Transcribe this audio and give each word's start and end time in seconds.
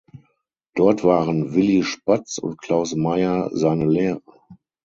Dort 0.73 1.03
waren 1.03 1.53
Willy 1.53 1.83
Spatz 1.83 2.39
und 2.39 2.57
Claus 2.57 2.95
Meyer 2.95 3.51
seine 3.53 3.85
Lehrer. 3.85 4.23